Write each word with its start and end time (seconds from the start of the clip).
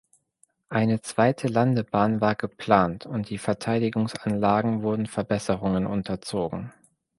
Eine 0.69 1.01
zweite 1.01 1.47
Landebahn 1.47 2.21
war 2.21 2.33
geplant 2.33 3.05
und 3.05 3.29
die 3.29 3.37
Verteidigungsanlagen 3.37 4.81
wurden 4.81 5.05
Verbesserungen 5.05 5.85
unterzogen. 5.85 6.73